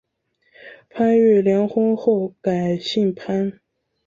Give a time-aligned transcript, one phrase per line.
[0.89, 3.59] 潘玉良婚后改姓潘。